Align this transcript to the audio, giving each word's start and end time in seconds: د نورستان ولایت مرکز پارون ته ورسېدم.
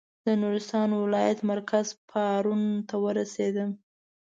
د 0.25 0.27
نورستان 0.41 0.89
ولایت 1.03 1.39
مرکز 1.51 1.85
پارون 2.09 2.63
ته 2.89 2.95
ورسېدم. 3.03 3.69